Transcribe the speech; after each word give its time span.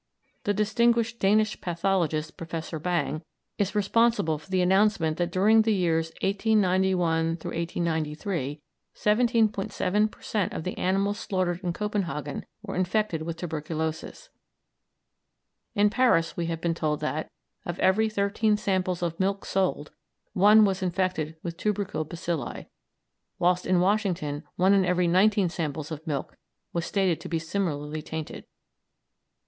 The 0.45 0.53
distinguished 0.55 1.19
Danish 1.19 1.61
pathologist, 1.61 2.35
Professor 2.35 2.79
Bang, 2.79 3.21
is 3.59 3.75
responsible 3.75 4.39
for 4.39 4.49
the 4.49 4.63
announcement 4.63 5.17
that 5.17 5.31
during 5.31 5.61
the 5.61 5.75
years 5.75 6.07
1891 6.23 7.37
3 7.37 7.65
17·7 8.95 10.09
per 10.09 10.21
cent. 10.23 10.53
of 10.53 10.63
the 10.63 10.75
animals 10.79 11.19
slaughtered 11.19 11.63
in 11.63 11.71
Copenhagen 11.71 12.47
were 12.63 12.75
infected 12.75 13.21
with 13.21 13.37
tuberculosis. 13.37 14.29
In 15.75 15.91
Paris 15.91 16.35
we 16.35 16.47
have 16.47 16.61
been 16.61 16.73
told 16.73 16.99
that, 17.01 17.29
of 17.63 17.77
every 17.77 18.09
thirteen 18.09 18.57
samples 18.57 19.03
of 19.03 19.19
milk 19.19 19.45
sold, 19.45 19.91
one 20.33 20.65
was 20.65 20.81
infected 20.81 21.35
with 21.43 21.57
tubercle 21.57 22.05
bacilli, 22.05 22.65
whilst 23.37 23.67
in 23.67 23.79
Washington 23.79 24.41
one 24.55 24.73
in 24.73 24.83
every 24.83 25.07
nineteen 25.07 25.47
samples 25.47 25.91
of 25.91 26.07
milk 26.07 26.35
was 26.73 26.87
stated 26.87 27.21
to 27.21 27.29
be 27.29 27.37
similarly 27.37 28.01
tainted. 28.01 28.45